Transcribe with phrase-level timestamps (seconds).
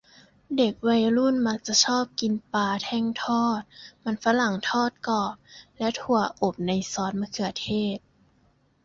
[0.57, 3.61] เด็กวัยรุ่นมักจะชื่นชอบกินปลาแท่งทอด
[4.03, 5.35] มันฝรั่งทอดกรอบ
[5.77, 7.99] และถั่วอบในซอสมะเขือเทศ